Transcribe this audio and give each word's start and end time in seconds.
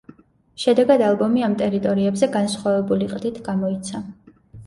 შედეგად, 0.61 1.01
ალბომი 1.09 1.43
ამ 1.47 1.57
ტერიტორიებზე 1.59 2.31
განსხვავებული 2.37 3.11
ყდით 3.13 3.37
გამოიცა. 3.51 4.05